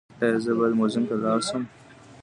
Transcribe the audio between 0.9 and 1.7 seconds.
ته لاړ شم؟